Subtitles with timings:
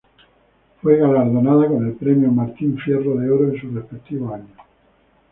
[0.81, 4.47] Fue galardonada con el premio Martín Fierro de Oro en su respectivo año.